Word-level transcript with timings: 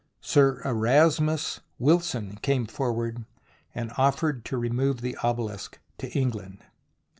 Sir 0.19 0.63
Erasmus 0.65 1.59
Wilson 1.77 2.39
came 2.41 2.65
forward 2.65 3.23
and 3.75 3.91
offered 3.99 4.43
to 4.45 4.57
remove 4.57 5.01
the 5.01 5.15
obelisk 5.17 5.77
to 5.99 6.09
England. 6.19 6.63